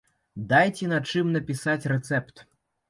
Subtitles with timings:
[0.53, 2.49] Дайце на чым напісаць рэцэпт.